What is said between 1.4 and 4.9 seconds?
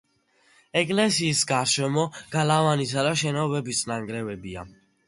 გარშემო გალავნისა და შენობების ნანგრევებია.